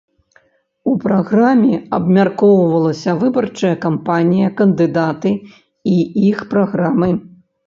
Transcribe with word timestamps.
У 0.91 0.93
праграме 1.03 1.75
абмяркоўвалася 1.97 3.15
выбарчая 3.25 3.75
кампанія, 3.85 4.47
кандыдаты 4.63 5.35
і 5.93 6.01
іх 6.33 6.37
праграмы. 6.57 7.09